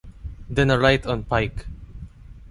Then 0.49 0.71
a 0.71 0.79
right 0.79 1.05
on 1.05 1.25
Pike. 1.25 1.67